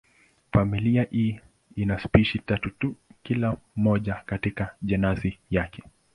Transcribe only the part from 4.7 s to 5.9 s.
jenasi yake.